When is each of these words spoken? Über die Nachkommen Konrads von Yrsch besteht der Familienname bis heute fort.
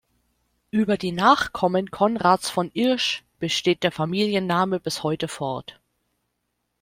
Über 0.71 0.97
die 0.97 1.11
Nachkommen 1.11 1.91
Konrads 1.91 2.49
von 2.49 2.71
Yrsch 2.73 3.23
besteht 3.37 3.83
der 3.83 3.91
Familienname 3.91 4.79
bis 4.79 5.03
heute 5.03 5.27
fort. 5.27 5.79